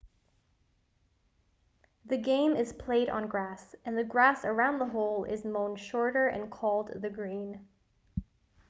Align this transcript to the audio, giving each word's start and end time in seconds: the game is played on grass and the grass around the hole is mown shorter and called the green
the 2.05 2.17
game 2.17 2.55
is 2.55 2.73
played 2.73 3.07
on 3.07 3.27
grass 3.27 3.75
and 3.85 3.95
the 3.95 4.03
grass 4.03 4.43
around 4.43 4.79
the 4.79 4.87
hole 4.87 5.25
is 5.25 5.45
mown 5.45 5.75
shorter 5.75 6.27
and 6.27 6.49
called 6.49 6.89
the 7.03 7.09
green 7.11 7.67